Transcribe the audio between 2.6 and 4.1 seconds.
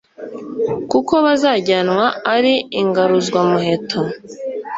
ingaruzwamuheto.